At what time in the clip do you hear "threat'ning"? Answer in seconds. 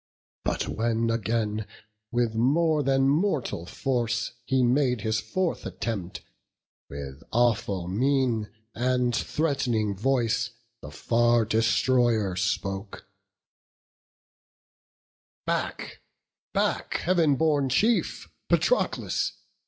9.15-9.95